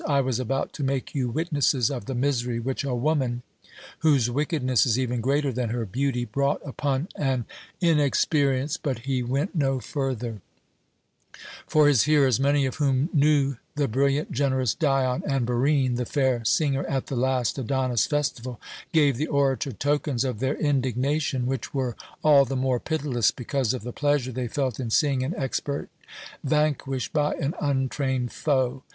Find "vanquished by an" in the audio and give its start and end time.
26.43-27.53